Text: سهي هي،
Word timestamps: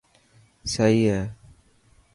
سهي 0.73 0.97
هي، 1.05 1.19